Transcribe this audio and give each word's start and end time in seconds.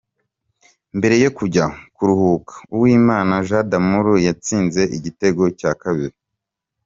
Mbere 0.97 1.15
yo 1.23 1.29
kujya 1.37 1.65
kuruhuka, 1.95 2.53
Uwimana 2.75 3.33
Jean 3.47 3.65
d’Amour 3.71 4.07
yatsinze 4.27 4.81
igitego 4.97 5.43
cya 5.59 5.71
kabiri. 5.81 6.15